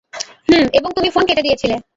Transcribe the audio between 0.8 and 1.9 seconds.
তুমি ফোন কেটে দিয়েছিলে।